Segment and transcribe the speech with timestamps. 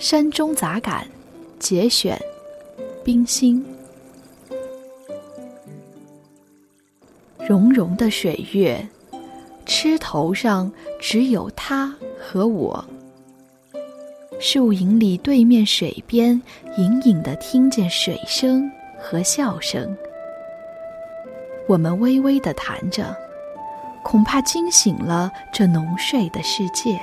[0.00, 1.06] 山中杂感
[1.58, 2.18] 节选，
[3.04, 3.62] 冰心。
[7.46, 8.88] 融融的水月，
[9.66, 12.82] 枝头上只有他和我。
[14.40, 16.40] 树影里，对面水边，
[16.78, 19.94] 隐隐的听见水声和笑声。
[21.68, 23.14] 我们微微的谈着，
[24.02, 26.98] 恐怕惊醒了这浓睡的世界。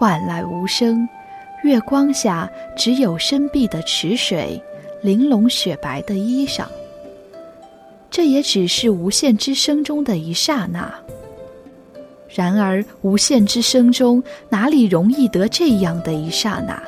[0.00, 1.08] 万籁无声，
[1.62, 4.62] 月光下只有深碧的池水，
[5.02, 6.64] 玲珑雪白的衣裳。
[8.10, 10.92] 这也只是无限之声中的一刹那。
[12.28, 16.80] 然而，无限之声中哪里容易得这样的一刹那？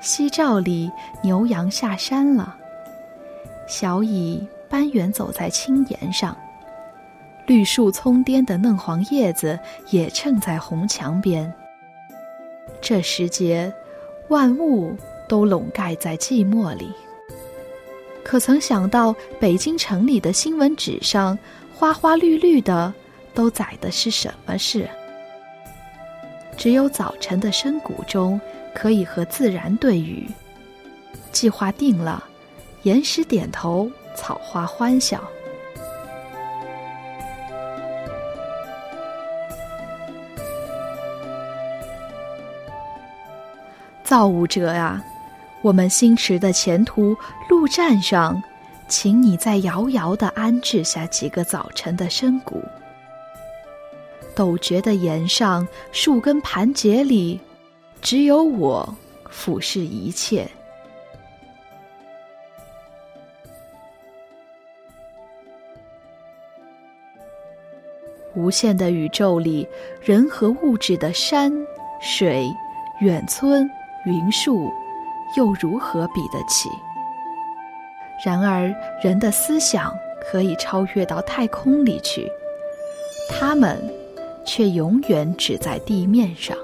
[0.00, 0.90] 夕照里，
[1.22, 2.56] 牛羊下山了。
[3.66, 6.36] 小蚁斑圆走在青岩上，
[7.46, 9.58] 绿树葱颠的嫩黄叶子
[9.90, 11.52] 也衬在红墙边。
[12.80, 13.72] 这时节，
[14.28, 14.96] 万物。
[15.28, 16.90] 都笼盖在寂寞里。
[18.24, 21.38] 可曾想到，北京城里的新闻纸上，
[21.74, 22.94] 花花绿绿的，
[23.34, 24.88] 都载的是什么事？
[26.56, 28.40] 只有早晨的深谷中，
[28.74, 30.26] 可以和自然对语。
[31.30, 32.24] 计划定了，
[32.84, 35.22] 岩石点头，草花欢笑。
[44.02, 45.00] 造物者啊！
[45.62, 47.16] 我们星驰的前途
[47.48, 48.42] 路站上，
[48.88, 52.60] 请你再遥遥的安置下几个早晨的深谷。
[54.34, 57.38] 陡绝的岩上，树根盘结里，
[58.00, 58.96] 只有我
[59.30, 60.50] 俯视一切。
[68.34, 69.66] 无限的宇宙里，
[70.00, 71.52] 人和物质的山
[72.00, 72.48] 水、
[73.00, 73.68] 远村
[74.04, 74.70] 云树。
[75.36, 76.70] 又如何比得起？
[78.24, 82.26] 然而，人的思想可以超越到太空里去，
[83.28, 83.78] 他们
[84.46, 86.56] 却永远只在地面上。